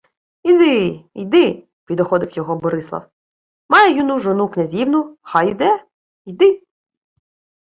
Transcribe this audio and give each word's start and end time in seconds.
—Іди, 0.43 1.03
йди,— 1.13 1.63
підохотив 1.85 2.33
його 2.37 2.55
Борислав.— 2.55 3.09
Має 3.69 3.95
юну 3.97 4.19
жону-князівну, 4.19 5.17
хай 5.21 5.51
іде. 5.51 5.83
Йди... 6.25 6.63